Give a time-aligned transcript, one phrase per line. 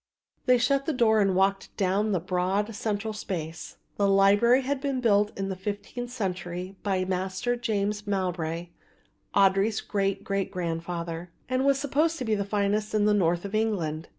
[0.47, 3.77] They shut the door and walked down the broad central space.
[3.97, 8.69] The library had been built in the fifteenth century by Master James Mowbray,
[9.35, 13.53] Audry's great great grandfather, and was supposed to be the finest in the North of
[13.53, 14.07] England.